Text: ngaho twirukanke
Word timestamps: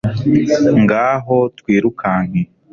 ngaho 0.81 1.35
twirukanke 1.57 2.41